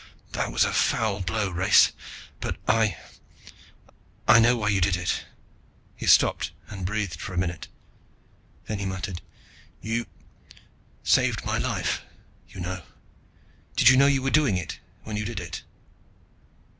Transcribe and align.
"That 0.31 0.51
was 0.51 0.63
a 0.63 0.73
foul 0.73 1.19
blow, 1.21 1.51
Race, 1.51 1.91
but 2.39 2.57
I 2.67 2.97
I 4.27 4.39
know 4.39 4.57
why 4.57 4.69
you 4.69 4.81
did 4.81 4.95
it." 4.97 5.25
He 5.95 6.07
stopped 6.07 6.53
and 6.69 6.87
breathed 6.87 7.21
for 7.21 7.35
a 7.35 7.37
minute. 7.37 7.67
Then 8.65 8.79
he 8.79 8.87
muttered, 8.87 9.21
"You... 9.79 10.07
saved 11.03 11.45
my 11.45 11.59
life, 11.59 12.01
you 12.49 12.59
know. 12.59 12.81
Did 13.75 13.89
you 13.89 13.95
know 13.97 14.07
you 14.07 14.23
were 14.23 14.31
doing 14.31 14.57
it, 14.57 14.79
when 15.03 15.17
you 15.17 15.23
did 15.23 15.39
it?" 15.39 15.61